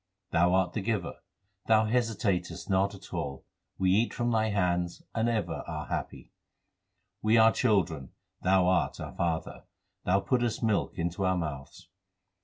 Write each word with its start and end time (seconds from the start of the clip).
Thou 0.31 0.55
art 0.55 0.73
the 0.73 0.81
Giver; 0.81 1.17
Thou 1.67 1.85
hesitatest 1.85 2.67
not 2.71 2.95
at 2.95 3.13
all; 3.13 3.45
we 3.77 3.91
eat 3.91 4.15
from 4.15 4.31
Thy 4.31 4.49
hands 4.49 5.03
and 5.13 5.29
are 5.29 5.31
ever 5.31 5.63
happy. 5.89 6.31
We 7.21 7.37
are 7.37 7.51
children, 7.51 8.09
Thou 8.41 8.65
art 8.67 8.99
our 8.99 9.13
Father, 9.13 9.65
Thou 10.05 10.21
puttest 10.21 10.63
milk 10.63 10.97
into 10.97 11.23
our 11.23 11.37
mouths. 11.37 11.87